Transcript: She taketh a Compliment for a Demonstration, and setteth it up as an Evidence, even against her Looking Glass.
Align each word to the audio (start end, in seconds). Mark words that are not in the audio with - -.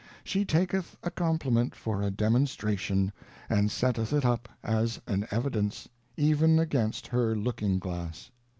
She 0.23 0.45
taketh 0.45 0.97
a 1.03 1.11
Compliment 1.11 1.75
for 1.75 2.01
a 2.01 2.09
Demonstration, 2.09 3.11
and 3.47 3.69
setteth 3.69 4.11
it 4.13 4.25
up 4.25 4.49
as 4.63 4.99
an 5.05 5.27
Evidence, 5.29 5.89
even 6.17 6.57
against 6.57 7.05
her 7.05 7.35
Looking 7.35 7.77
Glass. 7.77 8.31